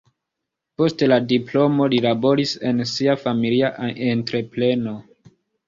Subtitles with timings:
[0.81, 3.73] Post la diplomo li laboris en sia familia
[4.09, 4.99] entrepreno.